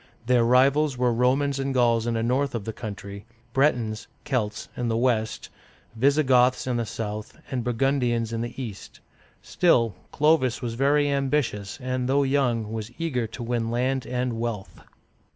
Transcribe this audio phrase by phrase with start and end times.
[0.25, 4.87] Their rivals were Romans and Gauls in the north of the country, Bret'ons (Celts) in
[4.87, 5.49] the west,
[5.95, 8.99] Visi goths in the south, and Burgundians in the east.
[9.43, 14.79] Still, Clovis was very ambitious, and though young, was eager to win land and wealth.